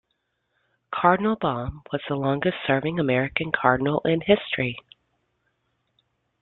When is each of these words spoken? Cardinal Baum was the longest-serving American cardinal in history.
Cardinal 0.91 1.35
Baum 1.35 1.83
was 1.93 2.01
the 2.09 2.15
longest-serving 2.15 2.97
American 2.99 3.51
cardinal 3.51 4.01
in 4.03 4.21
history. 4.21 4.79